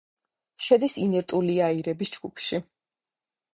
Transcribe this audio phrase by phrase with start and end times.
[0.67, 2.63] შედის ინერტული აირების ჯგუფში.